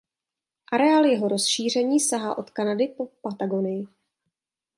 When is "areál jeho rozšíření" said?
0.71-1.99